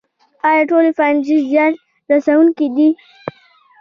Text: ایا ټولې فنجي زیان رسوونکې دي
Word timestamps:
ایا 0.47 0.61
ټولې 0.69 0.91
فنجي 0.97 1.37
زیان 1.51 1.71
رسوونکې 2.11 2.67
دي 2.75 2.87